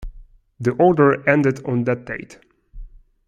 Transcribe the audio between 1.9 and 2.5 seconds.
date.